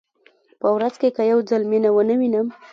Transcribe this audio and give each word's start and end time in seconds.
په 0.61 0.67
ورځ 0.75 0.93
کې 1.01 1.09
که 1.15 1.21
یو 1.31 1.39
ځل 1.49 1.61
مینه 1.71 1.89
ونه 1.93 2.15
وینم. 2.19 2.47